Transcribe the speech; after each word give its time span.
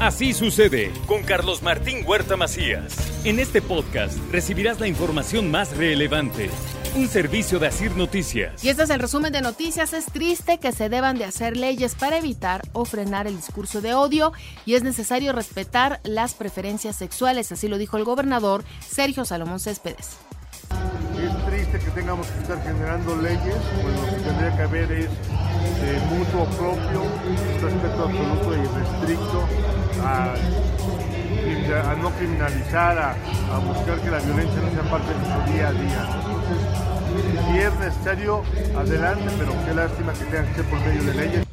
Así 0.00 0.34
sucede 0.34 0.92
con 1.06 1.22
Carlos 1.22 1.62
Martín 1.62 2.04
Huerta 2.06 2.36
Macías. 2.36 2.94
En 3.24 3.38
este 3.38 3.62
podcast 3.62 4.18
recibirás 4.30 4.78
la 4.78 4.88
información 4.88 5.50
más 5.50 5.74
relevante. 5.74 6.50
Un 6.96 7.08
servicio 7.08 7.58
de 7.58 7.68
Asir 7.68 7.96
Noticias. 7.96 8.62
Y 8.62 8.68
este 8.68 8.82
es 8.82 8.90
el 8.90 9.00
resumen 9.00 9.32
de 9.32 9.40
noticias. 9.40 9.94
Es 9.94 10.04
triste 10.04 10.58
que 10.58 10.72
se 10.72 10.90
deban 10.90 11.16
de 11.16 11.24
hacer 11.24 11.56
leyes 11.56 11.94
para 11.94 12.18
evitar 12.18 12.60
o 12.74 12.84
frenar 12.84 13.26
el 13.26 13.36
discurso 13.36 13.80
de 13.80 13.94
odio 13.94 14.34
y 14.66 14.74
es 14.74 14.82
necesario 14.82 15.32
respetar 15.32 16.00
las 16.04 16.34
preferencias 16.34 16.96
sexuales. 16.96 17.50
Así 17.50 17.66
lo 17.66 17.78
dijo 17.78 17.96
el 17.96 18.04
gobernador 18.04 18.64
Sergio 18.86 19.24
Salomón 19.24 19.60
Céspedes. 19.60 20.18
Es 21.18 21.46
triste 21.46 21.78
que 21.78 21.90
tengamos 21.92 22.26
que 22.26 22.40
estar 22.40 22.62
generando 22.62 23.16
leyes, 23.16 23.56
pues 23.82 23.94
lo 23.98 24.06
que 24.14 24.22
tendría 24.22 24.56
que 24.56 24.62
haber 24.62 24.92
es 24.92 25.08
de 25.80 25.98
mutuo 26.10 26.44
propio, 26.56 27.02
un 27.02 27.60
respeto 27.60 28.04
absoluto 28.04 28.54
y 28.54 28.66
restricto 28.78 29.48
a, 30.04 30.34
no 32.00 32.10
criminalizar, 32.10 32.98
a, 32.98 33.58
buscar 33.58 34.00
que 34.00 34.10
la 34.10 34.18
violencia 34.20 34.60
no 34.60 34.70
sea 34.70 34.90
parte 34.90 35.12
de 35.12 35.18
nuestro 35.18 35.52
día 35.52 35.68
a 35.68 35.72
día. 35.72 36.08
Entonces, 36.18 36.58
si 37.46 37.58
es 37.58 37.74
necesario, 37.78 38.42
adelante, 38.76 39.24
pero 39.38 39.52
qué 39.64 39.74
lástima 39.74 40.12
que 40.12 40.24
tengan 40.24 40.46
que 40.48 40.54
ser 40.54 40.64
por 40.64 40.80
medio 40.80 41.04
de 41.04 41.14
leyes. 41.14 41.46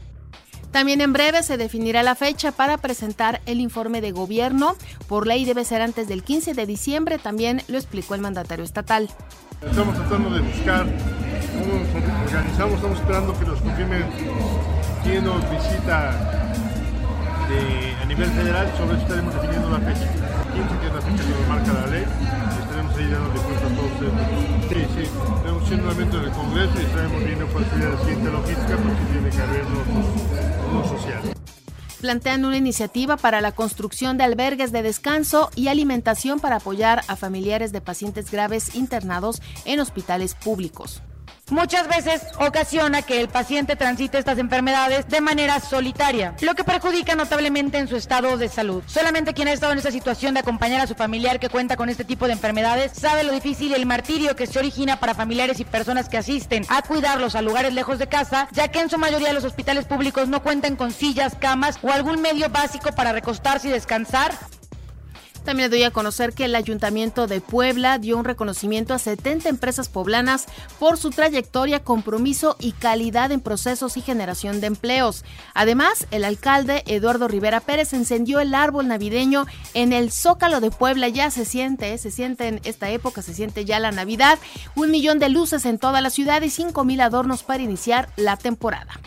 También 0.71 1.01
en 1.01 1.13
breve 1.13 1.43
se 1.43 1.57
definirá 1.57 2.01
la 2.01 2.15
fecha 2.15 2.51
para 2.51 2.79
presentar 2.79 3.41
el 3.45 3.59
informe 3.59 4.01
de 4.01 4.11
gobierno. 4.11 4.75
Por 5.07 5.27
ley 5.27 5.45
debe 5.45 5.65
ser 5.65 5.81
antes 5.83 6.07
del 6.07 6.23
15 6.23 6.55
de 6.55 6.65
diciembre, 6.65 7.19
también 7.19 7.61
lo 7.67 7.77
explicó 7.77 8.15
el 8.15 8.21
mandatario 8.21 8.65
estatal. 8.65 9.07
Estamos 9.61 9.95
tratando 9.95 10.31
de 10.31 10.41
buscar 10.41 10.87
organizamos, 12.25 12.75
estamos 12.75 12.99
esperando 12.99 13.39
que 13.39 13.45
nos 13.45 13.61
confirmen 13.61 14.05
quién 15.03 15.23
nos 15.23 15.49
visita 15.49 16.33
a 18.01 18.05
nivel 18.05 18.29
federal, 18.31 18.71
sobre 18.77 18.95
eso 18.95 19.03
estaremos 19.03 19.33
definiendo 19.33 19.69
la 19.69 19.79
fecha. 19.79 20.07
15 20.53 20.79
que 20.79 20.87
es 20.87 20.93
la 20.93 21.01
fecha 21.01 21.23
que 21.23 21.29
nos 21.29 21.47
marca 21.47 21.73
la 21.73 21.87
ley, 21.87 22.05
estaremos 22.61 22.95
ahí 22.95 23.07
dando 23.07 23.41
cuenta 23.41 23.65
a 23.65 23.69
todos 23.69 23.91
ustedes. 23.91 24.87
Sí, 24.93 25.03
sí, 25.03 25.09
tenemos 25.41 25.71
un 25.71 25.91
evento 25.91 26.19
del 26.19 26.31
Congreso 26.31 26.73
y 26.75 26.85
estaremos 26.85 27.23
viendo 27.23 27.47
cuál 27.47 27.65
sería 27.69 27.97
siguiente 27.99 28.31
logística, 28.31 28.77
porque 28.77 29.03
tiene 29.11 29.29
que 29.29 29.41
haber 29.41 29.65
uno 30.71 30.87
social. 30.87 31.21
Plantean 32.01 32.45
una 32.45 32.57
iniciativa 32.57 33.15
para 33.17 33.39
la 33.39 33.53
construcción 33.53 34.17
de 34.17 34.25
albergues 34.25 34.71
de 34.71 34.83
descanso 34.83 35.49
y 35.55 35.69
alimentación 35.69 36.39
para 36.39 36.57
apoyar 36.57 37.01
a 37.07 37.15
familiares 37.15 37.71
de 37.71 37.81
pacientes 37.81 38.29
graves 38.29 38.75
internados 38.75 39.41
en 39.65 39.79
hospitales 39.79 40.35
públicos 40.35 41.01
muchas 41.53 41.87
veces 41.87 42.21
ocasiona 42.39 43.01
que 43.03 43.21
el 43.21 43.29
paciente 43.29 43.75
transite 43.75 44.17
estas 44.17 44.39
enfermedades 44.39 45.07
de 45.07 45.21
manera 45.21 45.59
solitaria, 45.59 46.35
lo 46.41 46.55
que 46.55 46.63
perjudica 46.63 47.15
notablemente 47.15 47.77
en 47.77 47.87
su 47.87 47.95
estado 47.95 48.37
de 48.37 48.49
salud. 48.49 48.83
Solamente 48.87 49.33
quien 49.33 49.47
ha 49.47 49.53
estado 49.53 49.71
en 49.71 49.77
esta 49.77 49.91
situación 49.91 50.33
de 50.33 50.41
acompañar 50.41 50.81
a 50.81 50.87
su 50.87 50.95
familiar 50.95 51.39
que 51.39 51.49
cuenta 51.49 51.77
con 51.77 51.89
este 51.89 52.03
tipo 52.03 52.27
de 52.27 52.33
enfermedades 52.33 52.91
sabe 52.93 53.23
lo 53.23 53.31
difícil 53.31 53.71
y 53.71 53.75
el 53.75 53.85
martirio 53.85 54.35
que 54.35 54.47
se 54.47 54.59
origina 54.59 54.99
para 54.99 55.13
familiares 55.13 55.59
y 55.59 55.65
personas 55.65 56.09
que 56.09 56.17
asisten 56.17 56.65
a 56.69 56.81
cuidarlos 56.81 57.35
a 57.35 57.41
lugares 57.41 57.73
lejos 57.73 57.99
de 57.99 58.07
casa, 58.07 58.47
ya 58.51 58.69
que 58.69 58.79
en 58.79 58.89
su 58.89 58.97
mayoría 58.97 59.33
los 59.33 59.45
hospitales 59.45 59.85
públicos 59.85 60.27
no 60.27 60.41
cuentan 60.41 60.75
con 60.75 60.91
sillas, 60.91 61.35
camas 61.39 61.77
o 61.81 61.91
algún 61.91 62.21
medio 62.21 62.49
básico 62.49 62.91
para 62.91 63.11
recostarse 63.11 63.67
y 63.67 63.71
descansar 63.71 64.33
también 65.43 65.69
le 65.69 65.77
doy 65.77 65.83
a 65.83 65.91
conocer 65.91 66.33
que 66.33 66.45
el 66.45 66.55
Ayuntamiento 66.55 67.27
de 67.27 67.41
Puebla 67.41 67.97
dio 67.97 68.17
un 68.17 68.25
reconocimiento 68.25 68.93
a 68.93 68.99
70 68.99 69.49
empresas 69.49 69.89
poblanas 69.89 70.45
por 70.79 70.97
su 70.97 71.09
trayectoria, 71.09 71.83
compromiso 71.83 72.55
y 72.59 72.71
calidad 72.71 73.31
en 73.31 73.41
procesos 73.41 73.97
y 73.97 74.01
generación 74.01 74.61
de 74.61 74.67
empleos. 74.67 75.23
Además, 75.53 76.07
el 76.11 76.23
alcalde 76.23 76.83
Eduardo 76.85 77.27
Rivera 77.27 77.59
Pérez 77.59 77.93
encendió 77.93 78.39
el 78.39 78.55
árbol 78.55 78.87
navideño 78.87 79.45
en 79.73 79.93
el 79.93 80.11
Zócalo 80.11 80.59
de 80.59 80.71
Puebla. 80.71 81.09
Ya 81.09 81.29
se 81.31 81.45
siente, 81.45 81.97
se 81.97 82.11
siente 82.11 82.47
en 82.47 82.61
esta 82.63 82.89
época, 82.89 83.21
se 83.21 83.33
siente 83.33 83.65
ya 83.65 83.79
la 83.79 83.91
Navidad. 83.91 84.39
Un 84.75 84.91
millón 84.91 85.19
de 85.19 85.29
luces 85.29 85.65
en 85.65 85.77
toda 85.77 86.01
la 86.01 86.09
ciudad 86.09 86.41
y 86.41 86.49
5 86.49 86.83
mil 86.85 87.01
adornos 87.01 87.43
para 87.43 87.63
iniciar 87.63 88.09
la 88.15 88.37
temporada. 88.37 88.99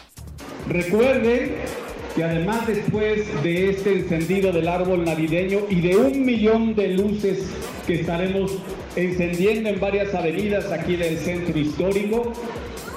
Recuerden 0.68 1.85
que 2.16 2.24
además 2.24 2.66
después 2.66 3.26
de 3.42 3.70
este 3.70 3.92
encendido 3.92 4.50
del 4.50 4.68
árbol 4.68 5.04
navideño 5.04 5.60
y 5.68 5.82
de 5.82 5.96
un 5.96 6.24
millón 6.24 6.74
de 6.74 6.88
luces 6.88 7.50
que 7.86 8.00
estaremos 8.00 8.56
encendiendo 8.96 9.68
en 9.68 9.78
varias 9.78 10.14
avenidas 10.14 10.72
aquí 10.72 10.96
del 10.96 11.18
centro 11.18 11.58
histórico, 11.58 12.32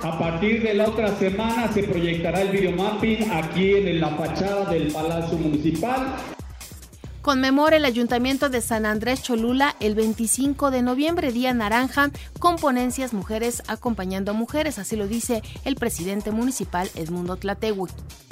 a 0.01 0.17
partir 0.17 0.63
de 0.63 0.73
la 0.73 0.87
otra 0.87 1.13
semana 1.17 1.69
se 1.73 1.83
proyectará 1.83 2.41
el 2.41 2.49
videomapping 2.49 3.29
aquí 3.31 3.73
en 3.73 3.99
la 3.99 4.07
fachada 4.11 4.71
del 4.71 4.87
Palacio 4.93 5.37
Municipal 5.37 6.15
conmemora 7.29 7.77
el 7.77 7.85
Ayuntamiento 7.85 8.49
de 8.49 8.59
San 8.59 8.87
Andrés 8.87 9.21
Cholula 9.21 9.75
el 9.79 9.93
25 9.93 10.71
de 10.71 10.81
noviembre, 10.81 11.31
Día 11.31 11.53
Naranja, 11.53 12.09
con 12.39 12.55
ponencias 12.55 13.13
Mujeres 13.13 13.61
acompañando 13.67 14.31
a 14.31 14.33
mujeres, 14.33 14.79
así 14.79 14.95
lo 14.95 15.07
dice 15.07 15.43
el 15.63 15.75
presidente 15.75 16.31
municipal 16.31 16.89
Edmundo 16.95 17.35
Tlategui. 17.35 17.91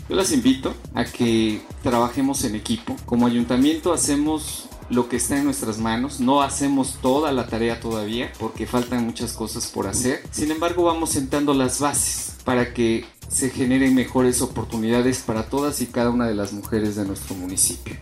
Yo 0.09 0.15
las 0.15 0.31
invito 0.31 0.73
a 0.95 1.05
que 1.05 1.61
trabajemos 1.83 2.43
en 2.43 2.55
equipo. 2.55 2.95
Como 3.05 3.27
ayuntamiento 3.27 3.93
hacemos 3.93 4.67
lo 4.89 5.07
que 5.09 5.17
está 5.17 5.37
en 5.37 5.45
nuestras 5.45 5.77
manos. 5.77 6.19
No 6.19 6.41
hacemos 6.41 6.97
toda 6.99 7.31
la 7.31 7.45
tarea 7.45 7.79
todavía 7.79 8.31
porque 8.39 8.65
faltan 8.65 9.05
muchas 9.05 9.33
cosas 9.33 9.67
por 9.67 9.85
hacer. 9.85 10.23
Sin 10.31 10.49
embargo, 10.49 10.83
vamos 10.83 11.11
sentando 11.11 11.53
las 11.53 11.79
bases 11.79 12.37
para 12.43 12.73
que 12.73 13.05
se 13.27 13.51
generen 13.51 13.93
mejores 13.93 14.41
oportunidades 14.41 15.19
para 15.19 15.49
todas 15.49 15.81
y 15.81 15.85
cada 15.85 16.09
una 16.09 16.25
de 16.25 16.33
las 16.33 16.51
mujeres 16.51 16.95
de 16.95 17.05
nuestro 17.05 17.35
municipio. 17.35 17.95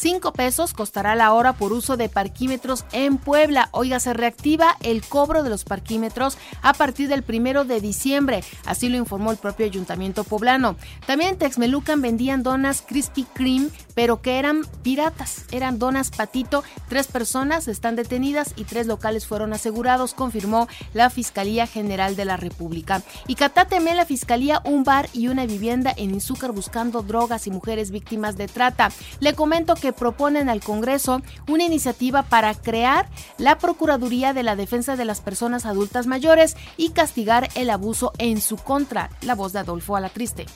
5 0.00 0.32
pesos 0.32 0.72
costará 0.72 1.14
la 1.14 1.34
hora 1.34 1.52
por 1.52 1.74
uso 1.74 1.98
de 1.98 2.08
parquímetros 2.08 2.86
en 2.92 3.18
Puebla. 3.18 3.68
Oiga, 3.72 4.00
se 4.00 4.14
reactiva 4.14 4.78
el 4.82 5.02
cobro 5.02 5.42
de 5.42 5.50
los 5.50 5.64
parquímetros 5.64 6.38
a 6.62 6.72
partir 6.72 7.06
del 7.08 7.22
primero 7.22 7.66
de 7.66 7.82
diciembre. 7.82 8.42
Así 8.64 8.88
lo 8.88 8.96
informó 8.96 9.30
el 9.30 9.36
propio 9.36 9.66
ayuntamiento 9.66 10.24
poblano. 10.24 10.76
También 11.04 11.32
en 11.32 11.38
Texmelucan 11.38 12.00
vendían 12.00 12.42
donas 12.42 12.80
Krispy 12.80 13.24
Kreme, 13.24 13.68
pero 14.00 14.22
que 14.22 14.38
eran 14.38 14.62
piratas. 14.82 15.44
Eran 15.52 15.78
donas 15.78 16.10
patito. 16.10 16.64
Tres 16.88 17.06
personas 17.06 17.68
están 17.68 17.96
detenidas 17.96 18.54
y 18.56 18.64
tres 18.64 18.86
locales 18.86 19.26
fueron 19.26 19.52
asegurados, 19.52 20.14
confirmó 20.14 20.68
la 20.94 21.10
Fiscalía 21.10 21.66
General 21.66 22.16
de 22.16 22.24
la 22.24 22.38
República. 22.38 23.02
Y 23.26 23.34
Catateme 23.34 23.94
la 23.94 24.06
Fiscalía 24.06 24.62
un 24.64 24.84
bar 24.84 25.10
y 25.12 25.28
una 25.28 25.44
vivienda 25.44 25.92
en 25.94 26.14
Izúcar 26.14 26.52
buscando 26.52 27.02
drogas 27.02 27.46
y 27.46 27.50
mujeres 27.50 27.90
víctimas 27.90 28.38
de 28.38 28.48
trata. 28.48 28.90
Le 29.20 29.34
comento 29.34 29.74
que 29.74 29.92
proponen 29.92 30.48
al 30.48 30.62
Congreso 30.62 31.20
una 31.46 31.64
iniciativa 31.64 32.22
para 32.22 32.54
crear 32.54 33.06
la 33.36 33.58
Procuraduría 33.58 34.32
de 34.32 34.44
la 34.44 34.56
Defensa 34.56 34.96
de 34.96 35.04
las 35.04 35.20
Personas 35.20 35.66
Adultas 35.66 36.06
Mayores 36.06 36.56
y 36.78 36.92
castigar 36.92 37.50
el 37.54 37.68
abuso 37.68 38.14
en 38.16 38.40
su 38.40 38.56
contra. 38.56 39.10
La 39.20 39.34
voz 39.34 39.52
de 39.52 39.58
Adolfo 39.58 39.94
Alatriste 39.94 40.46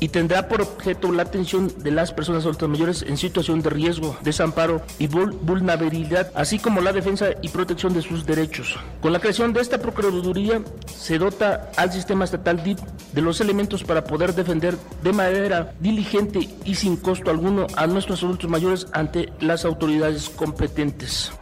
y 0.00 0.08
tendrá 0.08 0.48
por 0.48 0.60
objeto 0.60 1.12
la 1.12 1.22
atención 1.22 1.72
de 1.78 1.90
las 1.90 2.12
personas 2.12 2.44
adultas 2.44 2.68
mayores 2.68 3.02
en 3.02 3.16
situación 3.16 3.62
de 3.62 3.70
riesgo, 3.70 4.16
desamparo 4.22 4.82
y 4.98 5.06
vulnerabilidad, 5.06 6.30
así 6.34 6.58
como 6.58 6.80
la 6.80 6.92
defensa 6.92 7.28
y 7.42 7.48
protección 7.48 7.94
de 7.94 8.02
sus 8.02 8.26
derechos. 8.26 8.76
Con 9.00 9.12
la 9.12 9.20
creación 9.20 9.52
de 9.52 9.60
esta 9.60 9.78
Procuraduría 9.78 10.62
se 10.86 11.18
dota 11.18 11.70
al 11.76 11.92
sistema 11.92 12.24
estatal 12.24 12.62
DIP 12.62 12.78
de 13.12 13.22
los 13.22 13.40
elementos 13.40 13.84
para 13.84 14.04
poder 14.04 14.34
defender 14.34 14.76
de 15.02 15.12
manera 15.12 15.74
diligente 15.80 16.48
y 16.64 16.74
sin 16.74 16.96
costo 16.96 17.30
alguno 17.30 17.66
a 17.76 17.86
nuestros 17.86 18.22
adultos 18.22 18.50
mayores 18.50 18.86
ante 18.92 19.32
las 19.40 19.64
autoridades 19.64 20.28
competentes 20.28 21.32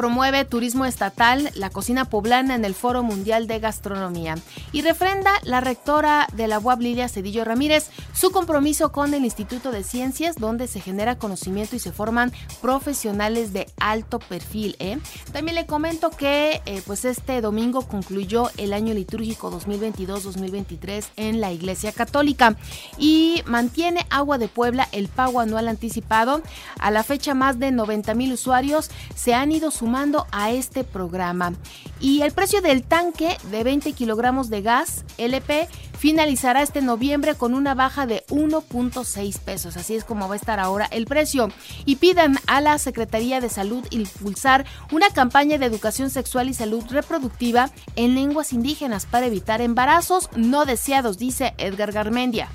promueve 0.00 0.46
turismo 0.46 0.86
estatal, 0.86 1.50
la 1.54 1.68
cocina 1.68 2.06
poblana 2.06 2.54
en 2.54 2.64
el 2.64 2.74
Foro 2.74 3.02
Mundial 3.02 3.46
de 3.46 3.58
Gastronomía 3.58 4.36
y 4.72 4.80
refrenda 4.80 5.30
la 5.42 5.60
rectora 5.60 6.26
de 6.32 6.48
la 6.48 6.58
UAB 6.58 6.80
Lidia 6.80 7.06
Cedillo 7.06 7.44
Ramírez 7.44 7.90
su 8.14 8.30
compromiso 8.30 8.92
con 8.92 9.12
el 9.12 9.26
Instituto 9.26 9.70
de 9.70 9.84
Ciencias 9.84 10.36
donde 10.36 10.68
se 10.68 10.80
genera 10.80 11.18
conocimiento 11.18 11.76
y 11.76 11.80
se 11.80 11.92
forman 11.92 12.32
profesionales 12.62 13.52
de 13.52 13.66
alto 13.78 14.20
perfil. 14.20 14.74
¿eh? 14.78 14.98
También 15.34 15.54
le 15.54 15.66
comento 15.66 16.08
que 16.08 16.62
eh, 16.64 16.80
pues 16.86 17.04
este 17.04 17.42
domingo 17.42 17.86
concluyó 17.86 18.50
el 18.56 18.72
año 18.72 18.94
litúrgico 18.94 19.52
2022-2023 19.52 21.04
en 21.16 21.42
la 21.42 21.52
Iglesia 21.52 21.92
Católica 21.92 22.56
y 22.96 23.42
mantiene 23.44 24.06
Agua 24.08 24.38
de 24.38 24.48
Puebla 24.48 24.88
el 24.92 25.08
pago 25.08 25.40
anual 25.40 25.68
anticipado. 25.68 26.40
A 26.78 26.90
la 26.90 27.02
fecha 27.02 27.34
más 27.34 27.58
de 27.58 27.70
90 27.70 28.14
mil 28.14 28.32
usuarios 28.32 28.90
se 29.14 29.34
han 29.34 29.52
ido 29.52 29.70
sumando 29.70 29.89
a 30.30 30.50
este 30.50 30.84
programa. 30.84 31.52
Y 32.00 32.22
el 32.22 32.32
precio 32.32 32.62
del 32.62 32.82
tanque 32.82 33.36
de 33.50 33.64
20 33.64 33.92
kilogramos 33.92 34.48
de 34.48 34.62
gas 34.62 35.04
LP 35.18 35.68
finalizará 35.98 36.62
este 36.62 36.80
noviembre 36.80 37.34
con 37.34 37.54
una 37.54 37.74
baja 37.74 38.06
de 38.06 38.24
1.6 38.28 39.38
pesos. 39.40 39.76
Así 39.76 39.96
es 39.96 40.04
como 40.04 40.28
va 40.28 40.34
a 40.34 40.36
estar 40.36 40.60
ahora 40.60 40.86
el 40.92 41.06
precio. 41.06 41.50
Y 41.84 41.96
pidan 41.96 42.38
a 42.46 42.60
la 42.60 42.78
Secretaría 42.78 43.40
de 43.40 43.48
Salud 43.48 43.84
impulsar 43.90 44.64
una 44.92 45.08
campaña 45.10 45.58
de 45.58 45.66
educación 45.66 46.08
sexual 46.08 46.48
y 46.48 46.54
salud 46.54 46.84
reproductiva 46.88 47.70
en 47.96 48.14
lenguas 48.14 48.52
indígenas 48.52 49.06
para 49.06 49.26
evitar 49.26 49.60
embarazos 49.60 50.30
no 50.36 50.64
deseados, 50.66 51.18
dice 51.18 51.54
Edgar 51.58 51.92
Garmendia. 51.92 52.48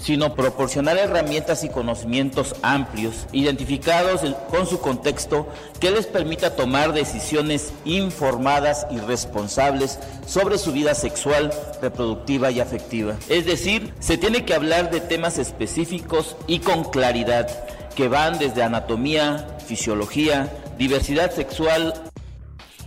Sino 0.00 0.34
proporcionar 0.34 0.96
herramientas 0.96 1.64
y 1.64 1.68
conocimientos 1.68 2.54
amplios, 2.62 3.26
identificados 3.32 4.22
con 4.48 4.66
su 4.66 4.80
contexto, 4.80 5.48
que 5.78 5.90
les 5.90 6.06
permita 6.06 6.56
tomar 6.56 6.92
decisiones 6.92 7.72
informadas 7.84 8.86
y 8.90 8.98
responsables 8.98 9.98
sobre 10.26 10.58
su 10.58 10.72
vida 10.72 10.94
sexual, 10.94 11.52
reproductiva 11.82 12.50
y 12.50 12.60
afectiva. 12.60 13.16
Es 13.28 13.46
decir, 13.46 13.92
se 14.00 14.18
tiene 14.18 14.44
que 14.44 14.54
hablar 14.54 14.90
de 14.90 15.00
temas 15.00 15.38
específicos 15.38 16.36
y 16.46 16.60
con 16.60 16.84
claridad 16.84 17.48
que 17.94 18.08
van 18.08 18.38
desde 18.38 18.62
anatomía, 18.62 19.46
fisiología, 19.66 20.48
diversidad 20.78 21.30
sexual, 21.32 22.09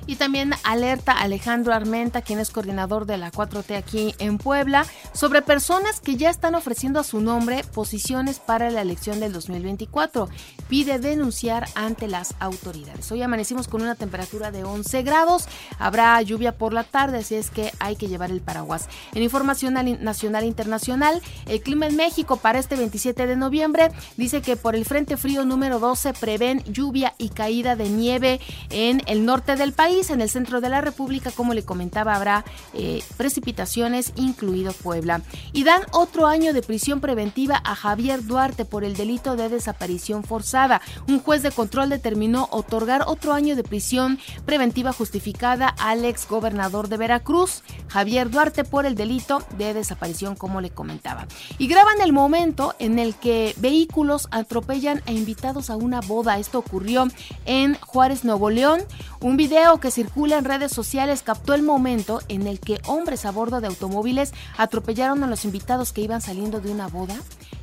y 0.06 0.16
también 0.16 0.54
alerta 0.64 1.14
Alejandro 1.14 1.74
Armenta, 1.74 2.22
quien 2.22 2.40
es 2.40 2.50
coordinador 2.52 3.06
de 3.06 3.18
la 3.18 3.32
4T 3.32 3.76
aquí 3.78 4.16
en 4.20 4.38
Puebla, 4.38 4.86
sobre 5.14 5.42
personas 5.42 6.00
que 6.00 6.16
ya 6.16 6.30
están 6.30 6.56
ofreciendo 6.56 7.00
a 7.00 7.04
su 7.04 7.22
nombre 7.22 7.64
posiciones 7.74 8.40
para 8.40 8.70
la 8.70 8.82
elección 8.82 9.20
del 9.20 9.34
2024. 9.34 10.30
Pide 10.68 11.00
denunciar 11.00 11.68
ante 11.76 12.08
las 12.08 12.36
autoridades. 12.40 13.12
Hoy 13.12 13.22
amanecimos 13.22 13.68
con 13.68 13.82
una 13.82 13.96
temperatura 13.96 14.52
de 14.52 14.64
11 14.64 15.04
grados. 15.04 15.46
Habrá 15.80 16.22
lluvia 16.22 16.58
por 16.58 16.74
la 16.74 16.84
tarde, 16.84 17.20
así 17.20 17.36
es 17.36 17.50
que 17.50 17.72
hay 17.80 17.96
que 17.96 18.08
llevar 18.08 18.32
el 18.32 18.42
paraguas. 18.42 18.90
En 19.14 19.24
información 19.24 19.74
nacional 20.02 20.44
e 20.44 20.48
internacional, 20.48 21.22
el 21.48 21.62
clima 21.62 21.88
en 21.88 21.96
México 21.96 22.38
para 22.38 22.60
este 22.60 22.76
27 22.76 23.28
de 23.28 23.36
noviembre 23.36 23.92
dice 24.18 24.42
que 24.42 24.58
por 24.58 24.76
el 24.76 24.86
Frente 24.86 25.18
Frío 25.18 25.46
número 25.46 25.80
12 25.80 26.14
prevén 26.14 26.64
lluvia 26.66 27.14
y 27.18 27.30
caída 27.30 27.76
de 27.76 27.90
nieve 27.90 28.40
en 28.70 29.02
el 29.06 29.26
norte 29.26 29.56
del 29.56 29.74
país 29.74 29.93
en 29.94 30.22
el 30.22 30.30
centro 30.30 30.60
de 30.60 30.70
la 30.70 30.82
República, 30.82 31.32
como 31.32 31.54
le 31.54 31.64
comentaba, 31.64 32.16
habrá 32.16 32.44
eh, 32.74 33.04
precipitaciones, 33.16 34.12
incluido 34.16 34.74
Puebla. 34.74 35.22
Y 35.52 35.64
dan 35.64 35.84
otro 35.92 36.26
año 36.26 36.52
de 36.52 36.64
prisión 36.64 37.00
preventiva 37.00 37.62
a 37.64 37.76
Javier 37.76 38.26
Duarte 38.26 38.66
por 38.66 38.84
el 38.84 38.96
delito 38.96 39.36
de 39.36 39.50
desaparición 39.50 40.24
forzada. 40.24 40.82
Un 41.08 41.20
juez 41.20 41.44
de 41.44 41.52
control 41.52 41.90
determinó 41.90 42.48
otorgar 42.52 43.04
otro 43.06 43.34
año 43.34 43.56
de 43.56 43.64
prisión 43.64 44.20
preventiva 44.46 44.94
justificada 44.94 45.68
al 45.68 46.04
ex 46.06 46.28
gobernador 46.28 46.88
de 46.88 46.98
Veracruz, 46.98 47.62
Javier 47.88 48.32
Duarte, 48.32 48.64
por 48.64 48.86
el 48.86 48.96
delito 48.96 49.44
de 49.58 49.74
desaparición, 49.74 50.36
como 50.36 50.60
le 50.60 50.72
comentaba. 50.72 51.28
Y 51.60 51.68
graban 51.68 52.02
el 52.02 52.14
momento 52.14 52.74
en 52.80 52.98
el 52.98 53.14
que 53.16 53.54
vehículos 53.58 54.28
atropellan 54.32 55.04
a 55.06 55.12
invitados 55.12 55.70
a 55.70 55.76
una 55.76 56.02
boda. 56.02 56.40
Esto 56.40 56.60
ocurrió 56.60 57.08
en 57.46 57.76
Juárez, 57.76 58.26
Nuevo 58.26 58.50
León. 58.50 58.82
Un 59.20 59.38
video 59.38 59.80
que 59.84 59.92
circula 59.92 60.38
en 60.38 60.46
redes 60.46 60.72
sociales 60.72 61.24
captó 61.24 61.54
el 61.54 61.62
momento 61.62 62.22
en 62.30 62.48
el 62.48 62.62
que 62.62 62.80
hombres 62.88 63.26
a 63.26 63.32
bordo 63.32 63.60
de 63.60 63.68
automóviles 63.68 64.32
atropellaron 64.56 65.26
a 65.26 65.28
los 65.28 65.44
invitados 65.44 65.92
que 65.92 66.00
iban 66.00 66.22
saliendo 66.22 66.62
de 66.62 66.72
una 66.72 66.88
boda 66.88 67.18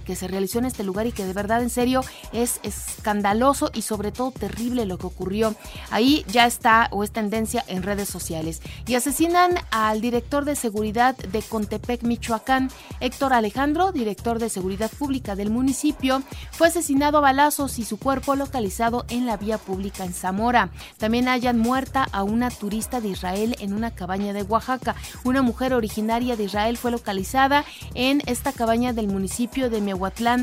que 0.05 0.17
se 0.17 0.29
realizó 0.29 0.59
en 0.59 0.65
este 0.65 0.85
lugar 0.85 1.07
y 1.07 1.13
que 1.13 1.25
de 1.25 1.33
verdad 1.33 1.63
en 1.63 1.71
serio 1.71 2.03
es 2.33 2.61
escandaloso 2.63 3.71
y 3.75 3.83
sobre 3.83 4.13
todo 4.13 4.31
terrible 4.31 4.87
lo 4.87 4.99
que 4.99 5.07
ocurrió. 5.07 5.55
Ahí 5.91 6.25
ya 6.29 6.47
está 6.47 6.89
o 6.91 7.05
es 7.05 7.11
tendencia 7.11 7.65
en 7.67 7.83
redes 7.83 8.09
sociales. 8.09 8.61
Y 8.87 8.95
asesinan 8.95 9.55
al 9.71 10.01
director 10.01 10.45
de 10.45 10.57
seguridad 10.57 11.17
de 11.17 11.43
Contepec, 11.43 12.03
Michoacán, 12.03 12.71
Héctor 13.01 13.33
Alejandro, 13.33 13.93
director 13.93 14.39
de 14.39 14.49
seguridad 14.49 14.91
pública 14.91 15.37
del 15.37 15.51
municipio, 15.51 16.23
fue 16.51 16.69
asesinado 16.69 17.19
a 17.19 17.23
balazos 17.23 17.79
y 17.79 17.85
su 17.85 17.99
cuerpo 17.99 18.37
localizado 18.37 19.05
en 19.09 19.27
la 19.27 19.37
vía 19.37 19.59
pública 19.59 20.05
en 20.05 20.13
Zamora. 20.13 20.71
También 20.99 21.29
hayan 21.29 21.59
muerta 21.59 22.07
a 22.13 22.23
una 22.23 22.51
turista 22.51 23.01
de 23.01 23.09
Israel 23.09 23.57
en 23.61 23.73
una 23.73 23.91
cabaña 23.93 24.33
de 24.33 24.43
Oaxaca. 24.43 24.95
Una 25.25 25.43
mujer 25.43 25.75
originaria 25.75 26.37
de 26.37 26.45
Israel 26.45 26.77
fue 26.77 26.91
localizada 26.91 27.65
en 27.95 28.23
esta 28.27 28.53
cabaña 28.53 28.93
del 28.93 29.09
municipio 29.09 29.71
de 29.71 29.81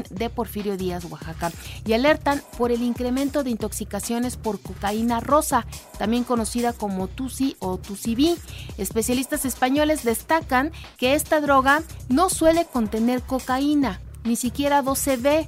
De 0.09 0.29
Porfirio 0.29 0.77
Díaz, 0.77 1.05
Oaxaca, 1.05 1.51
y 1.85 1.93
alertan 1.93 2.41
por 2.57 2.71
el 2.71 2.83
incremento 2.83 3.43
de 3.43 3.49
intoxicaciones 3.49 4.37
por 4.37 4.61
cocaína 4.61 5.19
rosa, 5.19 5.65
también 5.97 6.23
conocida 6.23 6.73
como 6.73 7.07
Tusi 7.07 7.55
o 7.59 7.77
Tusibi. 7.77 8.35
Especialistas 8.77 9.45
españoles 9.45 10.03
destacan 10.03 10.71
que 10.97 11.15
esta 11.15 11.41
droga 11.41 11.81
no 12.07 12.29
suele 12.29 12.65
contener 12.65 13.21
cocaína, 13.21 13.99
ni 14.23 14.35
siquiera 14.35 14.83
12B. 14.83 15.47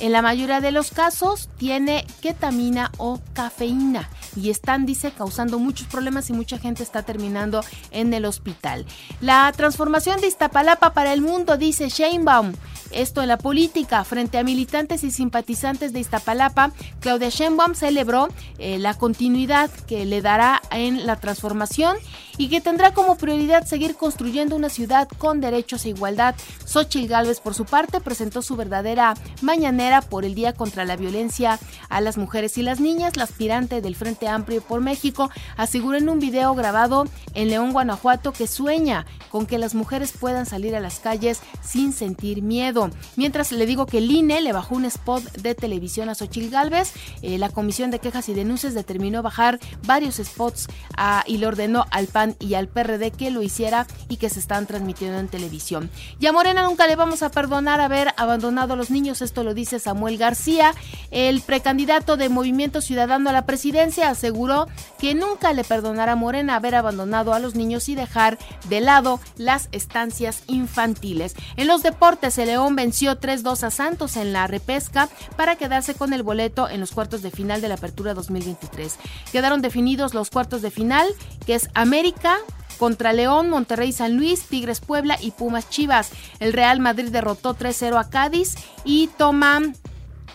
En 0.00 0.12
la 0.12 0.22
mayoría 0.22 0.60
de 0.60 0.70
los 0.70 0.92
casos 0.92 1.48
tiene 1.58 2.06
ketamina 2.20 2.92
o 2.98 3.18
cafeína 3.32 4.08
y 4.36 4.50
están, 4.50 4.86
dice, 4.86 5.10
causando 5.10 5.58
muchos 5.58 5.88
problemas 5.88 6.30
y 6.30 6.32
mucha 6.34 6.58
gente 6.58 6.84
está 6.84 7.02
terminando 7.02 7.62
en 7.90 8.14
el 8.14 8.24
hospital. 8.24 8.86
La 9.20 9.52
transformación 9.56 10.20
de 10.20 10.28
Iztapalapa 10.28 10.92
para 10.92 11.12
el 11.12 11.20
mundo, 11.20 11.56
dice 11.56 11.88
Sheinbaum. 11.88 12.52
Esto 12.90 13.20
en 13.20 13.28
la 13.28 13.36
política, 13.36 14.02
frente 14.04 14.38
a 14.38 14.44
militantes 14.44 15.04
y 15.04 15.10
simpatizantes 15.10 15.92
de 15.92 16.00
Iztapalapa, 16.00 16.70
Claudia 17.00 17.28
Sheinbaum 17.28 17.74
celebró 17.74 18.28
eh, 18.58 18.78
la 18.78 18.94
continuidad 18.94 19.70
que 19.86 20.06
le 20.06 20.22
dará 20.22 20.62
en 20.70 21.06
la 21.06 21.16
transformación 21.16 21.96
y 22.38 22.48
que 22.48 22.60
tendrá 22.60 22.94
como 22.94 23.16
prioridad 23.16 23.66
seguir 23.66 23.96
construyendo 23.96 24.56
una 24.56 24.70
ciudad 24.70 25.08
con 25.18 25.40
derechos 25.40 25.84
e 25.84 25.90
igualdad. 25.90 26.34
Xochitl 26.64 27.08
Gálvez, 27.08 27.40
por 27.40 27.54
su 27.54 27.66
parte, 27.66 28.00
presentó 28.00 28.40
su 28.40 28.56
verdadera 28.56 29.14
mañanera 29.42 29.87
por 30.10 30.24
el 30.24 30.34
Día 30.34 30.52
contra 30.52 30.84
la 30.84 30.96
Violencia 30.96 31.58
a 31.88 32.00
las 32.00 32.18
Mujeres 32.18 32.58
y 32.58 32.62
las 32.62 32.78
Niñas. 32.78 33.16
La 33.16 33.24
aspirante 33.24 33.80
del 33.80 33.96
Frente 33.96 34.28
Amplio 34.28 34.60
por 34.60 34.80
México 34.80 35.30
aseguró 35.56 35.96
en 35.96 36.08
un 36.08 36.18
video 36.18 36.54
grabado 36.54 37.06
en 37.34 37.48
León, 37.48 37.72
Guanajuato, 37.72 38.32
que 38.32 38.46
sueña 38.46 39.06
con 39.30 39.46
que 39.46 39.58
las 39.58 39.74
mujeres 39.74 40.12
puedan 40.12 40.46
salir 40.46 40.76
a 40.76 40.80
las 40.80 41.00
calles 41.00 41.40
sin 41.62 41.92
sentir 41.92 42.42
miedo. 42.42 42.90
Mientras 43.16 43.50
le 43.52 43.66
digo 43.66 43.86
que 43.86 43.98
el 43.98 44.10
INE 44.10 44.40
le 44.40 44.52
bajó 44.52 44.74
un 44.74 44.84
spot 44.84 45.22
de 45.32 45.54
televisión 45.54 46.08
a 46.08 46.14
Xochitl 46.14 46.50
Gálvez, 46.50 46.92
eh, 47.22 47.38
la 47.38 47.48
Comisión 47.48 47.90
de 47.90 47.98
Quejas 47.98 48.28
y 48.28 48.34
Denuncias 48.34 48.74
determinó 48.74 49.22
bajar 49.22 49.58
varios 49.86 50.16
spots 50.16 50.68
ah, 50.96 51.24
y 51.26 51.38
le 51.38 51.46
ordenó 51.46 51.86
al 51.90 52.06
PAN 52.06 52.36
y 52.38 52.54
al 52.54 52.68
PRD 52.68 53.10
que 53.10 53.30
lo 53.30 53.42
hiciera 53.42 53.86
y 54.08 54.16
que 54.16 54.28
se 54.28 54.40
están 54.40 54.66
transmitiendo 54.66 55.18
en 55.18 55.28
televisión. 55.28 55.90
Y 56.20 56.26
a 56.26 56.32
Morena 56.32 56.64
nunca 56.64 56.86
le 56.86 56.96
vamos 56.96 57.22
a 57.22 57.30
perdonar 57.30 57.80
haber 57.80 58.12
abandonado 58.16 58.74
a 58.74 58.76
los 58.76 58.90
niños, 58.90 59.22
esto 59.22 59.44
lo 59.44 59.54
dice 59.54 59.77
Samuel 59.78 60.18
García. 60.18 60.74
El 61.10 61.40
precandidato 61.40 62.16
de 62.16 62.28
Movimiento 62.28 62.80
Ciudadano 62.80 63.30
a 63.30 63.32
la 63.32 63.46
presidencia 63.46 64.10
aseguró 64.10 64.66
que 64.98 65.14
nunca 65.14 65.52
le 65.52 65.64
perdonará 65.64 66.12
a 66.12 66.16
Morena 66.16 66.56
haber 66.56 66.74
abandonado 66.74 67.32
a 67.32 67.38
los 67.38 67.54
niños 67.54 67.88
y 67.88 67.94
dejar 67.94 68.38
de 68.68 68.80
lado 68.80 69.20
las 69.36 69.68
estancias 69.72 70.42
infantiles. 70.46 71.34
En 71.56 71.66
los 71.66 71.82
deportes, 71.82 72.36
el 72.38 72.48
León 72.48 72.76
venció 72.76 73.20
3-2 73.20 73.62
a 73.62 73.70
Santos 73.70 74.16
en 74.16 74.32
la 74.32 74.46
repesca 74.46 75.08
para 75.36 75.56
quedarse 75.56 75.94
con 75.94 76.12
el 76.12 76.22
boleto 76.22 76.68
en 76.68 76.80
los 76.80 76.92
cuartos 76.92 77.22
de 77.22 77.30
final 77.30 77.60
de 77.60 77.68
la 77.68 77.74
Apertura 77.74 78.14
2023. 78.14 78.96
Quedaron 79.32 79.62
definidos 79.62 80.14
los 80.14 80.30
cuartos 80.30 80.62
de 80.62 80.70
final, 80.70 81.06
que 81.46 81.54
es 81.54 81.68
América 81.74 82.38
contra 82.78 83.12
León, 83.12 83.50
Monterrey, 83.50 83.92
San 83.92 84.16
Luis, 84.16 84.44
Tigres, 84.44 84.80
Puebla 84.80 85.18
y 85.20 85.32
Pumas 85.32 85.68
Chivas. 85.68 86.10
El 86.40 86.52
Real 86.52 86.80
Madrid 86.80 87.10
derrotó 87.10 87.54
3-0 87.54 88.00
a 88.00 88.08
Cádiz 88.08 88.54
y 88.84 89.08
toma 89.18 89.60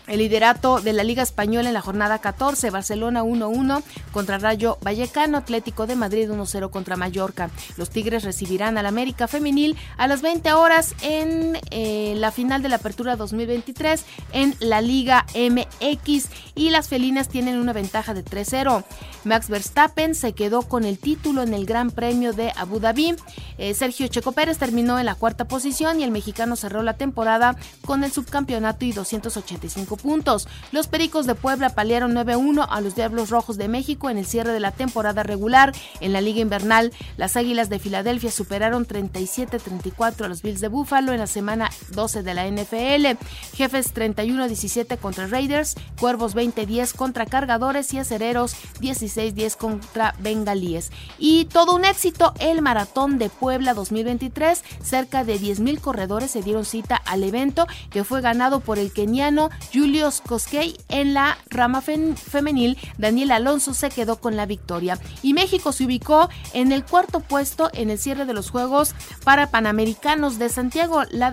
el 0.07 0.19
liderato 0.19 0.81
de 0.81 0.93
la 0.93 1.03
Liga 1.03 1.23
Española 1.23 1.69
en 1.69 1.73
la 1.73 1.81
jornada 1.81 2.19
14, 2.19 2.69
Barcelona 2.69 3.23
1-1 3.23 3.83
contra 4.11 4.37
Rayo 4.37 4.77
Vallecano, 4.81 5.37
Atlético 5.37 5.87
de 5.87 5.95
Madrid 5.95 6.29
1-0 6.29 6.69
contra 6.69 6.97
Mallorca. 6.97 7.49
Los 7.77 7.89
Tigres 7.89 8.23
recibirán 8.23 8.77
al 8.77 8.85
América 8.85 9.27
Femenil 9.27 9.77
a 9.97 10.07
las 10.07 10.21
20 10.21 10.53
horas 10.53 10.95
en 11.01 11.57
eh, 11.71 12.13
la 12.17 12.31
final 12.31 12.61
de 12.61 12.69
la 12.69 12.77
Apertura 12.77 13.15
2023 13.15 14.03
en 14.33 14.55
la 14.59 14.81
Liga 14.81 15.25
MX 15.35 16.27
y 16.55 16.69
las 16.69 16.87
felinas 16.89 17.29
tienen 17.29 17.57
una 17.57 17.73
ventaja 17.73 18.13
de 18.13 18.23
3-0. 18.23 18.83
Max 19.23 19.49
Verstappen 19.49 20.15
se 20.15 20.33
quedó 20.33 20.63
con 20.63 20.83
el 20.83 20.99
título 20.99 21.43
en 21.43 21.53
el 21.53 21.65
Gran 21.65 21.91
Premio 21.91 22.33
de 22.33 22.51
Abu 22.55 22.79
Dhabi. 22.79 23.15
Eh, 23.57 23.73
Sergio 23.73 24.07
Checo 24.07 24.31
Pérez 24.31 24.57
terminó 24.57 24.99
en 24.99 25.05
la 25.05 25.15
cuarta 25.15 25.45
posición 25.45 25.99
y 25.99 26.03
el 26.03 26.11
mexicano 26.11 26.55
cerró 26.55 26.83
la 26.83 26.95
temporada 26.95 27.55
con 27.85 28.03
el 28.03 28.11
subcampeonato 28.11 28.85
y 28.85 28.91
285 28.91 29.92
puntos. 29.97 30.47
Los 30.71 30.87
Pericos 30.87 31.25
de 31.25 31.35
Puebla 31.35 31.69
paliaron 31.69 32.13
9-1 32.13 32.67
a 32.69 32.81
los 32.81 32.95
Diablos 32.95 33.29
Rojos 33.29 33.57
de 33.57 33.67
México 33.67 34.09
en 34.09 34.17
el 34.17 34.25
cierre 34.25 34.53
de 34.53 34.59
la 34.59 34.71
temporada 34.71 35.23
regular. 35.23 35.73
En 35.99 36.13
la 36.13 36.21
Liga 36.21 36.41
Invernal, 36.41 36.91
las 37.17 37.35
Águilas 37.37 37.69
de 37.69 37.79
Filadelfia 37.79 38.31
superaron 38.31 38.87
37-34 38.87 40.25
a 40.25 40.27
los 40.27 40.41
Bills 40.41 40.61
de 40.61 40.67
Buffalo 40.67 41.13
en 41.13 41.19
la 41.19 41.27
semana 41.27 41.71
12 41.89 42.23
de 42.23 42.33
la 42.33 42.47
NFL. 42.47 43.17
Jefes 43.55 43.93
31-17 43.93 44.97
contra 44.97 45.27
Raiders, 45.27 45.75
Cuervos 45.99 46.35
20-10 46.35 46.93
contra 46.95 47.25
Cargadores 47.25 47.93
y 47.93 47.99
Acereros 47.99 48.55
16-10 48.81 49.57
contra 49.57 50.15
Bengalíes. 50.19 50.91
Y 51.17 51.45
todo 51.45 51.75
un 51.75 51.85
éxito, 51.85 52.33
el 52.39 52.61
Maratón 52.61 53.17
de 53.17 53.29
Puebla 53.29 53.73
2023. 53.73 54.63
Cerca 54.81 55.23
de 55.23 55.39
10.000 55.39 55.79
corredores 55.79 56.31
se 56.31 56.41
dieron 56.41 56.65
cita 56.65 56.95
al 56.95 57.23
evento 57.23 57.67
que 57.89 58.03
fue 58.03 58.21
ganado 58.21 58.59
por 58.59 58.79
el 58.79 58.91
keniano 58.91 59.49
Julius 59.83 60.21
Koskei 60.21 60.77
en 60.87 61.13
la 61.13 61.37
rama 61.49 61.81
femenil. 61.81 62.77
Daniel 62.97 63.31
Alonso 63.31 63.73
se 63.73 63.89
quedó 63.89 64.15
con 64.15 64.37
la 64.37 64.45
victoria. 64.45 64.97
Y 65.21 65.33
México 65.33 65.73
se 65.73 65.83
ubicó 65.83 66.29
en 66.53 66.71
el 66.71 66.85
cuarto 66.85 67.19
puesto 67.19 67.69
en 67.73 67.89
el 67.89 67.99
cierre 67.99 68.23
de 68.23 68.33
los 68.33 68.49
Juegos 68.49 68.95
para 69.25 69.51
Panamericanos 69.51 70.39
de 70.39 70.47
Santiago. 70.47 71.03
La, 71.11 71.31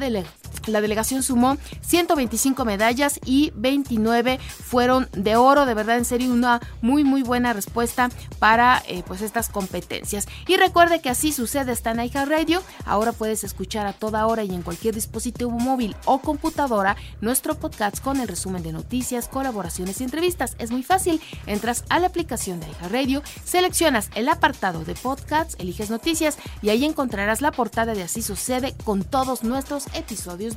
la 0.72 0.80
delegación 0.80 1.22
sumó 1.22 1.56
125 1.82 2.64
medallas 2.64 3.20
y 3.24 3.52
29 3.54 4.38
fueron 4.38 5.08
de 5.12 5.36
oro. 5.36 5.66
De 5.66 5.74
verdad, 5.74 5.98
en 5.98 6.04
serio, 6.04 6.32
una 6.32 6.60
muy, 6.80 7.04
muy 7.04 7.22
buena 7.22 7.52
respuesta 7.52 8.10
para 8.38 8.82
eh, 8.86 9.02
pues 9.06 9.22
estas 9.22 9.48
competencias. 9.48 10.26
Y 10.46 10.56
recuerde 10.56 11.00
que 11.00 11.10
así 11.10 11.32
sucede 11.32 11.72
está 11.72 11.90
en 11.92 12.10
Radio. 12.28 12.62
Ahora 12.84 13.12
puedes 13.12 13.44
escuchar 13.44 13.86
a 13.86 13.92
toda 13.92 14.26
hora 14.26 14.42
y 14.42 14.54
en 14.54 14.62
cualquier 14.62 14.94
dispositivo 14.94 15.50
móvil 15.50 15.96
o 16.04 16.20
computadora 16.20 16.96
nuestro 17.20 17.54
podcast 17.54 18.00
con 18.00 18.20
el 18.20 18.28
resumen 18.28 18.62
de 18.62 18.72
noticias, 18.72 19.28
colaboraciones 19.28 20.00
y 20.00 20.04
entrevistas. 20.04 20.56
Es 20.58 20.70
muy 20.70 20.82
fácil. 20.82 21.20
Entras 21.46 21.84
a 21.88 21.98
la 21.98 22.08
aplicación 22.08 22.60
de 22.60 22.66
Radio, 22.90 23.22
seleccionas 23.44 24.10
el 24.14 24.28
apartado 24.28 24.84
de 24.84 24.94
podcasts, 24.94 25.56
eliges 25.58 25.90
noticias 25.90 26.38
y 26.62 26.70
ahí 26.70 26.84
encontrarás 26.84 27.40
la 27.40 27.52
portada 27.52 27.94
de 27.94 28.02
Así 28.02 28.22
sucede 28.22 28.74
con 28.84 29.04
todos 29.04 29.44
nuestros 29.44 29.86
episodios 29.94 30.56